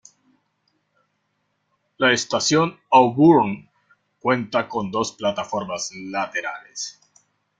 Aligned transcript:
La 1.97 2.11
estación 2.11 2.75
Auburn 2.89 3.69
cuenta 4.17 4.67
con 4.67 4.89
dos 4.89 5.11
plataformas 5.11 5.91
laterales. 5.95 6.99